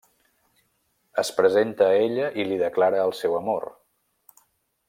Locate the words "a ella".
1.89-2.31